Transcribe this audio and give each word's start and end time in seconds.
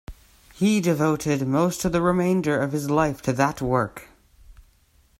He 0.55 0.81
devoted 0.81 1.47
most 1.47 1.85
of 1.85 1.91
the 1.91 2.01
remainder 2.01 2.59
of 2.59 2.71
his 2.71 2.89
life 2.89 3.21
to 3.21 3.33
that 3.33 3.61
work. 3.61 4.07